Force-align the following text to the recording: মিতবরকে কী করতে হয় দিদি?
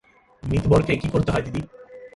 মিতবরকে 0.43 0.93
কী 1.01 1.07
করতে 1.13 1.29
হয় 1.31 1.43
দিদি? 1.45 1.61